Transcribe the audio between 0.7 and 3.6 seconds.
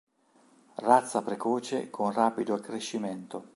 Razza precoce con rapido accrescimento.